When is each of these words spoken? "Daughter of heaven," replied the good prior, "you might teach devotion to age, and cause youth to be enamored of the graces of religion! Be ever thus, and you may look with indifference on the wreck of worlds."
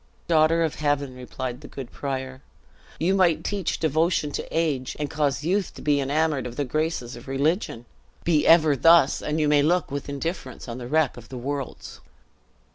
"Daughter 0.27 0.63
of 0.63 0.73
heaven," 0.81 1.13
replied 1.15 1.61
the 1.61 1.67
good 1.67 1.91
prior, 1.91 2.41
"you 2.99 3.13
might 3.13 3.43
teach 3.43 3.77
devotion 3.77 4.31
to 4.31 4.47
age, 4.49 4.95
and 4.97 5.11
cause 5.11 5.43
youth 5.43 5.75
to 5.75 5.81
be 5.83 5.99
enamored 6.01 6.47
of 6.47 6.55
the 6.55 6.65
graces 6.65 7.15
of 7.15 7.27
religion! 7.27 7.85
Be 8.23 8.47
ever 8.47 8.75
thus, 8.75 9.21
and 9.21 9.39
you 9.39 9.47
may 9.47 9.61
look 9.61 9.91
with 9.91 10.09
indifference 10.09 10.67
on 10.67 10.79
the 10.79 10.87
wreck 10.87 11.17
of 11.17 11.31
worlds." 11.31 12.01